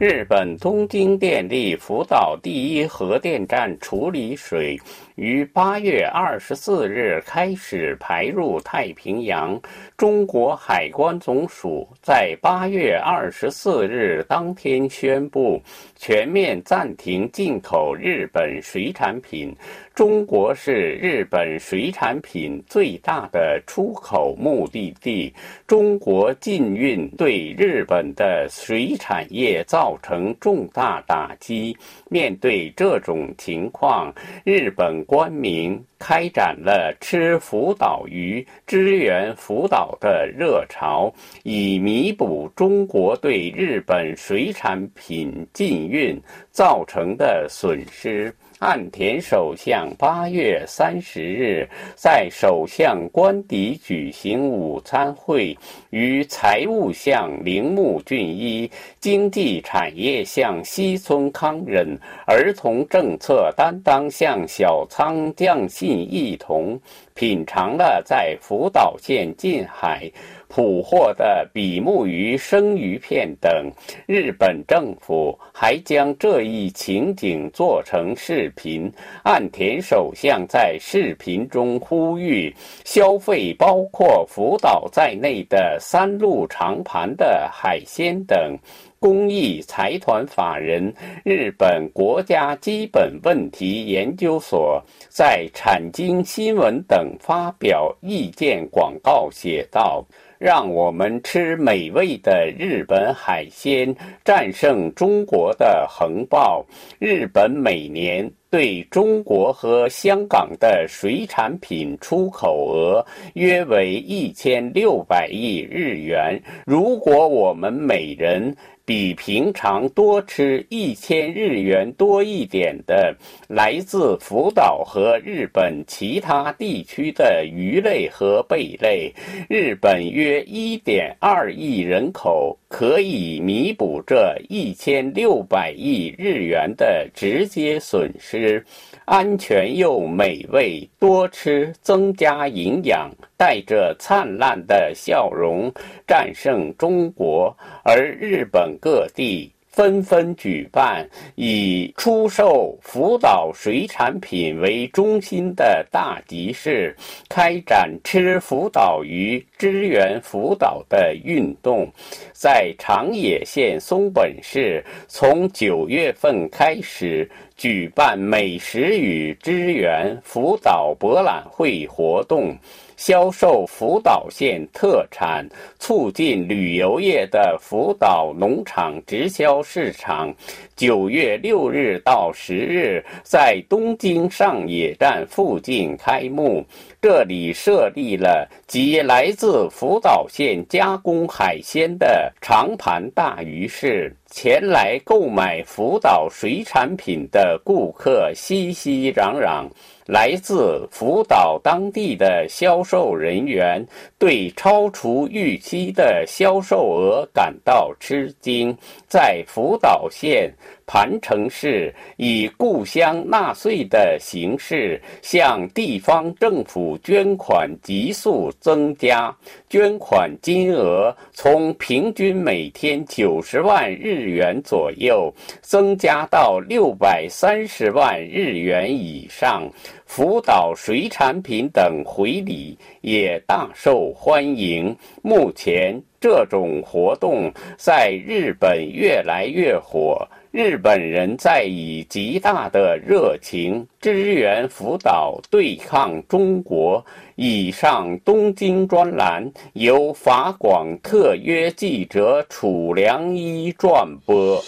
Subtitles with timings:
[0.00, 4.76] 日本东京电力福岛第一核电站处理水
[5.14, 9.58] 于八月二十四日开始排入太平洋。
[9.96, 15.62] 中国海关总署在八月二十四日当天宣布
[15.94, 19.54] 全面暂停进口日本水产品。
[19.94, 25.32] 中国是日本水产品最大的出口目的地，
[25.68, 31.76] 中国禁运对日本的水产业造造成重大打击。
[32.08, 34.10] 面对这种情况，
[34.42, 41.10] 日本官民开展了吃福岛鱼、支援福岛的热潮，
[41.44, 48.30] 以弥补中国对日本水产品禁运造成的损失。
[48.60, 55.54] 岸田首相八月三十日在首相官邸举行午餐会，
[55.90, 66.80] 与财务相铃木俊一、经济产业相西村康稔、儿童政策担当相小仓将信一同
[67.14, 70.10] 品尝了在福岛县近海。
[70.46, 73.68] 捕获的比目鱼、生鱼片等，
[74.06, 78.88] 日本政府还将这一情景做成视频。
[79.24, 82.54] 岸田首相在视频中呼吁
[82.84, 88.56] 消费包括福岛在内的三鹿长盘的海鲜等。
[89.04, 90.90] 公益财团法人
[91.24, 100.02] 日本国家基本问题研究所在产经新闻等发表意见广告写道。
[100.36, 103.94] 让我们吃美味的日本海鲜，
[104.24, 106.62] 战胜中国的横暴。
[106.98, 116.38] 日本每年对中国和香港的水产品出口额约为一千六百亿日元。
[116.66, 118.54] 如果我们每人，
[118.86, 123.16] 比平常多吃一千日元多一点的
[123.48, 129.12] 来自福岛和日本其他地区的鱼类和贝类，
[129.48, 138.64] 日本约一点二亿人口可以弥补这一千六百亿日元的直接损失。
[139.06, 143.10] 安全又美味，多吃增加营养，
[143.44, 145.70] 带着灿烂的笑容
[146.06, 147.54] 战胜中国。
[147.82, 156.96] 而日本各地纷纷举办以出售福岛水产品为中心的大集市，
[157.28, 161.90] 开展吃福岛鱼、支援福岛的运动。
[162.34, 167.26] 在长野县松本市，从九月份开始。
[167.56, 172.52] 举办美食与支援福岛博览会活动，
[172.96, 175.48] 销售福岛县特产，
[175.78, 180.34] 促进旅游业的福岛农场直销市场。
[180.74, 186.66] 九月六日到十日，在东京上野站附近开幕。
[187.00, 199.68] 这里设立了集来自福岛县加工海鲜的长盘大鱼市，前来购买福岛水产品的顾客熙熙攘攘。
[200.06, 203.84] 来自福岛当地的销售人员
[204.18, 208.76] 对超出预期的销售额感到吃惊。
[209.08, 210.52] 在福岛县
[210.86, 219.34] 盘城市，以故乡纳税的形式向地方政府捐款急速增加，
[219.70, 225.32] 捐款金额从平均每天九十万日元左右，
[225.62, 229.66] 增加到六百三十万日元以上。
[230.06, 234.96] 福岛水产品等回礼也大受欢迎。
[235.22, 247.04] 目前，这种活动在日本越来越火，日本人在以极大的热情支援福岛对抗中国。
[247.36, 254.62] 以上东京专栏由法广特约记者楚良一转播。